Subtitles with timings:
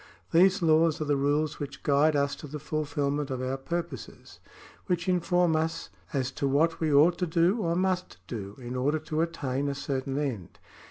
[0.31, 4.39] These laws are the rules which guide us to the fulfilment of our purposes;
[4.87, 8.97] which inform us as to what we ought to do, or must do, in order
[8.97, 10.57] to attain a certain end.